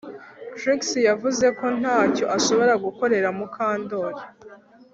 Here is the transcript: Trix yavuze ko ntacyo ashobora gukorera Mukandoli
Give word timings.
Trix 0.57 0.81
yavuze 1.09 1.45
ko 1.59 1.65
ntacyo 1.79 2.25
ashobora 2.37 2.73
gukorera 2.85 3.29
Mukandoli 3.37 4.21